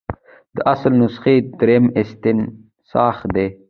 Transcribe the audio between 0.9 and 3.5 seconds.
نسخې دریم استنساخ دی.